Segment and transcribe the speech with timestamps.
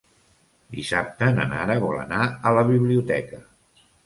[0.77, 3.45] Dissabte na Nara vol anar a la biblioteca.